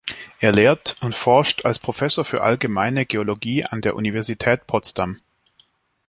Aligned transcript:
Er 0.39 0.51
lehrt 0.51 0.95
und 1.01 1.13
forscht 1.13 1.63
als 1.63 1.77
Professor 1.77 2.25
für 2.25 2.41
Allgemeine 2.41 3.05
Geologie 3.05 3.65
an 3.65 3.81
der 3.83 3.95
Universität 3.95 4.65
Potsdam. 4.65 5.21